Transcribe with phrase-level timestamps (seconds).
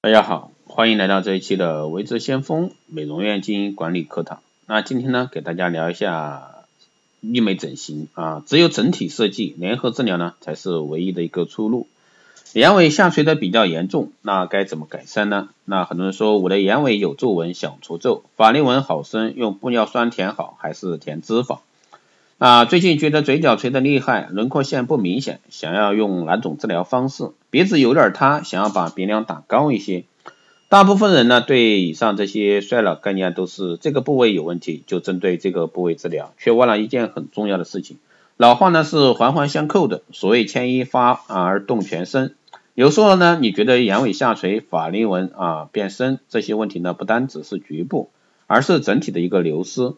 [0.00, 4.40] 大家好，欢迎来到这一期的维之先锋美容院经营管理课堂。
[4.64, 6.50] 那今天呢，给大家聊一下
[7.20, 11.88] 医美整形啊，只有整体设计联合治疗呢，才是唯一的一个出路。
[12.52, 15.48] 眼尾下垂的比较严重，那该怎么改善呢？
[15.64, 21.58] 那很多人说我的眼尾有皱纹，想除皱，法令纹好深，用玻尿酸填好还是填脂肪？
[22.38, 27.30] 啊，最近觉得嘴角垂的厉害，轮廓线不明显，想要用哪种治疗方式？
[27.50, 30.04] 鼻子有点塌，想要把鼻梁打高一些。
[30.68, 37.96] 大部分人呢，对以上这些衰老概念都是这个部位有问题，就针对这个部位治疗，却忘了一件很重要的事情。
[38.36, 42.36] 老化呢是环环相扣的，所谓牵一发而动全身。
[42.74, 48.10] 有时候呢，你觉得眼尾下垂、法令纹啊变深这些问题呢，不单只是局部，
[48.46, 49.94] 而是整体的一个流失。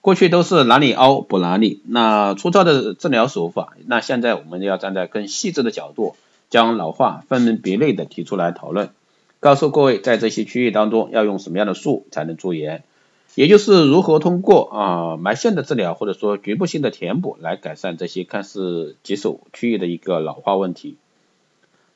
[0.00, 6.16] 过去都是哪里凹补哪里，那粗糙的治疗手法，那现在我们要站在更细致的角度，
[6.48, 8.88] 将老化分门别类的提出来讨论，
[9.40, 12.82] 告诉各位在这些区域当中要用什么样的术才能驻颜，
[13.34, 20.96] 也就是如何通过啊埋线的治疗或者说局部性的填补来改善这些看似棘手区域的一个老化问题。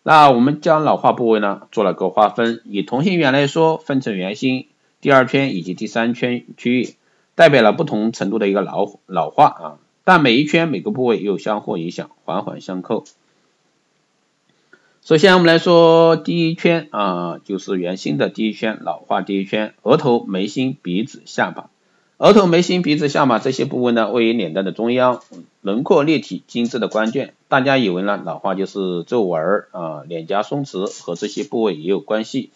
[0.02, 4.66] 那我们将老化部位呢做了个划分，以同心圆来说，分成圆心、
[5.00, 6.94] 第二圈以及第三圈区域。
[7.34, 13.04] 代表了不同程度的一个老老化啊，但每一圈每个部位又相互影响，环环相扣。
[15.02, 21.70] 首先我们来说第一圈啊，就是圆心的第一圈老化第一圈，额头、眉心、鼻子、下巴。
[22.16, 25.20] 额头、眉心、鼻子、下巴这些部位呢，位于脸蛋的中央，
[25.60, 27.34] 轮廓立体精致的关键。
[27.48, 32.50] 大家以为呢老化就是皱纹啊，脸颊松弛和这些部位也有关系，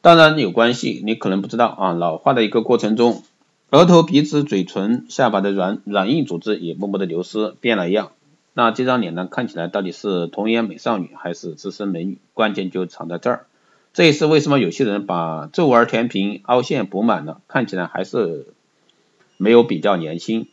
[0.00, 3.22] 当然有关系，你可能不知道啊，老化的一个过程中。
[3.70, 8.12] 额头、鼻子、嘴唇、下巴的软软硬组织也默默的流失，变了样。
[8.54, 12.18] 那这张脸呢，看起来到底是童颜美少女还是资深美女？
[12.32, 13.46] 关键就藏在这儿。
[13.92, 18.54] 这也是为什么有些人把皱纹填平、凹陷补满了，看起来还是
[19.36, 20.46] 没有比较年轻。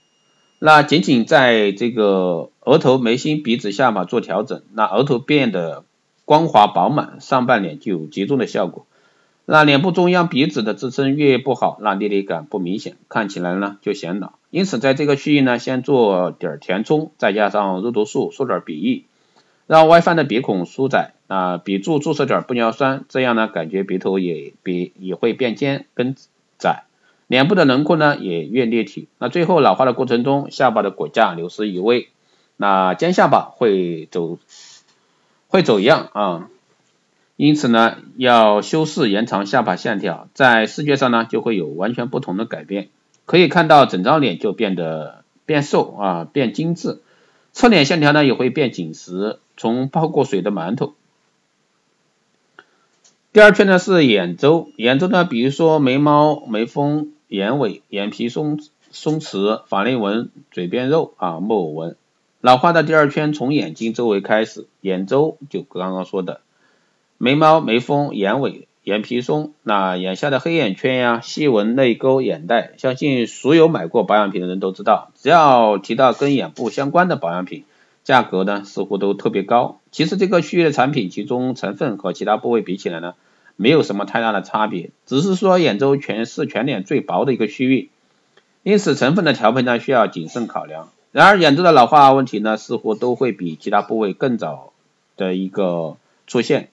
[0.57, 5.85] 那仅仅在这个额头、眉心、鼻子、下巴做调整，那额头变得
[6.25, 8.87] 光滑饱满，上半脸就有集中的效果。
[9.45, 14.33] 那脸部中央鼻子的支撑越不好，那立体感不明显，看起来呢就显老。
[14.51, 19.03] 因此在这个区域呢，先做点填充，再加上肉毒素缩点鼻翼，
[19.67, 26.15] 让外翻的鼻孔舒窄啊，鼻柱注射点玻尿酸，这样呢感觉鼻头也比也会变尖更
[26.57, 26.83] 窄，
[27.27, 29.09] 脸部的轮廓呢也越立体。
[29.17, 32.07] 那最后老化的过程中，下巴的骨架流失移位，
[32.55, 34.39] 那尖下巴会走
[35.49, 36.49] 会走样啊。
[37.35, 42.89] 因此呢，要修饰延长下巴线条，在视觉上呢就会有完全不同的改变。
[43.25, 47.01] 可以看到整张脸就变得变瘦啊，变精致，
[47.51, 50.93] 侧脸线条呢也会变紧实，从泡过水的馒头。
[53.31, 58.59] 第二圈呢是眼周，眼周呢比如说眉毛、眉峰、眼尾、眼皮松
[58.91, 61.95] 松弛、法令纹、嘴边肉啊、木偶纹。
[62.41, 66.41] 老化的第二圈从眼睛周围开始，眼周就刚刚说的。
[67.23, 77.63] 眉毛、眉峰、眼尾、眼皮松，那眼下的黑眼圈呀、细纹、泪沟、眼袋，相信所有买过保养品的人都知道，只要提到跟眼部相关的保养品，
[78.03, 79.79] 价格呢似乎都特别高。
[79.89, 83.13] 其实这个区域的产品，其中成分和其他部位比起来呢，
[83.55, 87.89] 没有什么太大的差别，只是说眼周全是全脸最薄的一个区域，
[88.63, 90.89] 因此成分的调配呢需要谨慎考量。
[91.13, 94.73] 然而眼周的老化问题呢，似乎都会比其他部位更早
[95.15, 95.95] 的一个
[96.27, 96.67] 出现。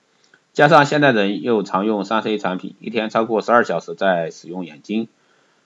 [0.53, 5.09] 加上现代人又常用三 C 产品，一天超过十二小时在使用眼睛，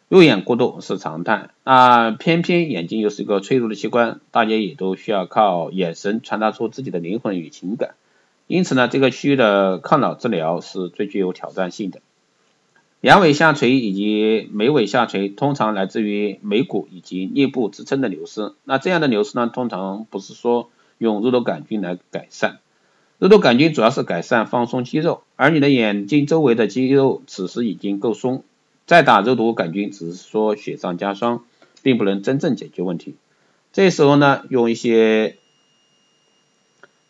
[0.09, 1.49] 用眼过度是常态。
[1.65, 7.95] 那偏偏眼睛又是一个脆弱的器官，大家也都需要靠眼神传达出自己的灵魂与情感。
[8.47, 12.01] 因此呢，这个区域的抗老治疗是最具有挑战性的。
[13.01, 18.53] 眼尾下垂以及眉尾下垂，通常来自于眉骨以及颞部支撑的流失。
[18.65, 22.61] 那这样的流失呢，通常不是说用肉毒杆菌来改善。
[23.19, 28.43] 肉毒杆菌主要是改善放松肌肉，而你的眼睛周围的肌肉此时已经够松，
[28.87, 31.45] 再打肉毒杆菌只是说雪上加霜，
[31.83, 33.15] 并不能真正解决问题。
[33.72, 35.37] 这时候呢，用一些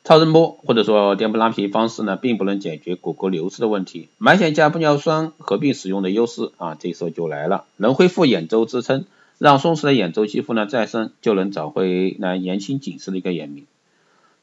[0.04, 4.08] 超声波或者说电波拉皮方式呢，并不能解决骨骼流失的问题。
[4.18, 9.06] 埋线加玻尿酸合并使用的优势啊，这时候就来了，能恢复眼周支撑，
[9.38, 13.66] 让松弛的眼周肌肤呢再生，就能找回来年轻紧实的一个眼明。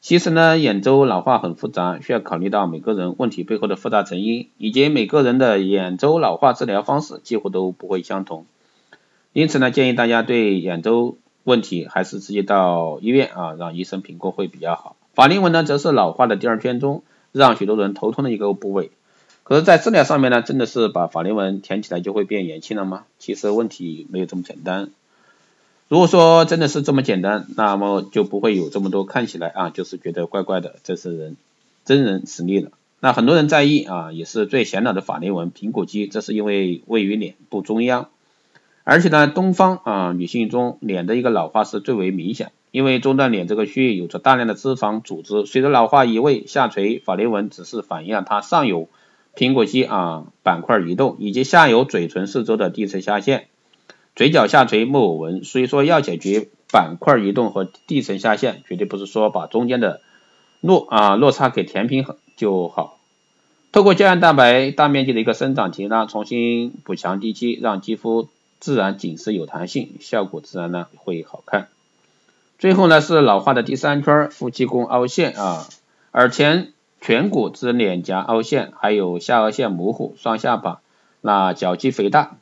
[0.01, 8.47] 其实呢，眼周老化很复杂，需要考虑到每个人问题背后的复杂成因，以及每个人的眼周老化治疗方式几乎都不会相同。
[9.31, 14.95] 因此呢，建议大家对眼周问题还是直接到医院啊，让医生评估会比较好。
[15.13, 18.89] 法令纹呢，则是老化的第二圈中让许多人头痛的一个部位。
[19.43, 23.03] 可是，在治疗上面呢，真的是把法令纹填起来就会变年轻了吗？
[23.19, 24.89] 其实问题没有这么简单。
[25.91, 31.35] 如果说真的是这么简单，那么就不会有这么多看起来啊，就是觉得怪怪的，这是人
[31.83, 32.71] 真人实力了。
[33.01, 38.07] 那很多人在意啊，也是最显老的法令纹苹果肌，这是因为位于脸部中央，
[38.85, 48.87] 而且呢，东方啊女性中脸的一个老化是最为明显，因为中段脸这个区域有着大量的脂肪组织，随着老化移位下垂，法令纹只是反映了它上游。
[49.35, 53.47] 苹果肌啊板块移动，以及下游嘴唇四周的地层下陷，
[54.15, 55.43] 嘴角下垂木偶纹。
[55.43, 60.01] 所以说要解决板块移动和地层下陷，绝对不是说把中间的
[60.61, 62.05] 落啊落差给填平
[62.35, 62.97] 就好。
[63.71, 68.29] 透过胶原蛋白大面积的一个生长提拉，重新补强地基，让肌肤
[68.59, 71.69] 自然紧实有弹性，效果自然呢会好看。
[72.59, 75.67] 最后呢是老化的第三圈，夫妻宫凹陷啊，
[76.11, 76.73] 耳前。
[77.03, 80.81] 颧骨至脸颊凹陷，还有下颚线模糊、双下巴，
[81.19, 82.37] 那角肌肥大。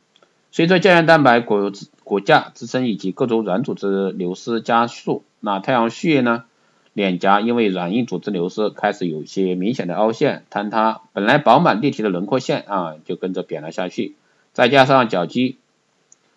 [0.51, 1.72] 随着胶原蛋白骨
[2.04, 6.46] 骨架支撑以及各种软组织流失加速，那太阳穴呢，
[6.94, 14.16] 脸颊因为软硬组织流失，开始有些明显的凹陷坍塌，本来饱满立体的轮廓线啊，就跟着扁了下去。
[14.51, 15.60] 再加上角肌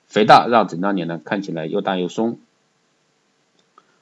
[0.06, 2.38] 肥大，让整张脸呢看起来又大又松。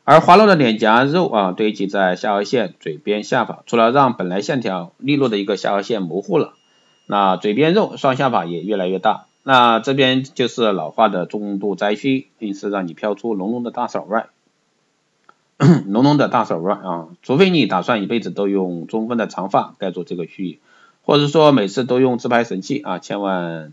[0.02, 6.54] 而滑落的脸颊肉啊堆积在下颚线、嘴边、下巴，除了让本来线条利落的一个下颚线模糊了，
[7.06, 9.26] 那嘴边肉、双下巴也越来越大。
[9.42, 14.28] 那这边就是老化的重度灾区，因此让你飘出浓浓的大手腕，
[15.86, 17.08] 浓浓的大手腕啊！
[17.22, 20.58] 除非你打算一辈子都用中分的长发盖住这个区域，
[21.02, 23.72] 或者说每次都用自拍神器啊，千万。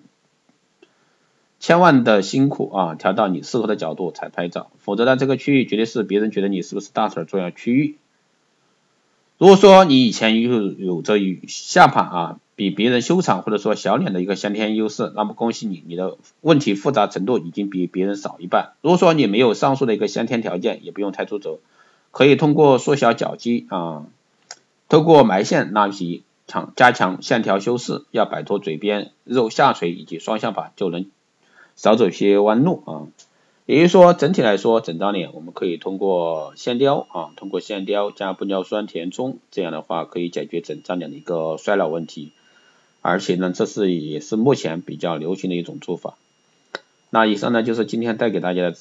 [1.59, 7.97] 千万的辛苦啊，调到你适合的角度才拍照，否则呢，这个区域绝对是别人觉得你是不是大婶重要区域。
[9.39, 11.15] 如果说你以前有有着
[11.47, 18.74] 下巴啊比别人修长或者说小脸的一个先天优势，那么恭喜你，你的问题复杂程度已经比别人少一半。
[18.81, 21.59] 如果说你没有上述的一个先天条件，也不用太出走，
[22.12, 24.07] 可以通过缩小角肌啊，
[24.89, 31.06] 透过埋线拉皮强加强线条修饰，要摆脱嘴边肉下垂以及双下巴就能。
[31.75, 33.06] 少走些弯路啊，
[33.68, 42.31] 也就是说，整体来说，整张脸我们可以通过线雕啊，通过线雕加玻尿酸填充，这样的话可以解决整张脸的一个衰老问题，
[43.09, 46.18] 而且呢，这是也是目前比较流行的一种做法。
[47.09, 48.75] 那以上呢就是今天带给大家的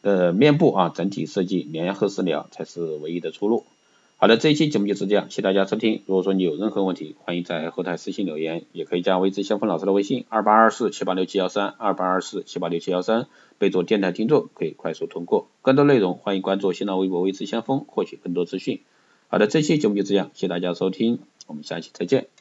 [0.00, 3.64] 呃面部啊整体设计，联合食疗才是唯一的出路。
[4.16, 6.00] 好的，这一期节目就是这样，谢谢大家收听。
[6.06, 13.26] 如果说你有任何问题，欢迎在后台私信留言，也可以加微知先锋老师的微信二八二四七八六七幺三二八二四七八六七幺三，
[13.58, 15.46] 备注电台听众，可以快速通过。
[15.60, 18.80] 更多内容欢迎关注新浪微博微知先锋，获取更多资讯。
[19.28, 22.37] 好的，这期节目就这样，谢谢大家收听，我们下期再见。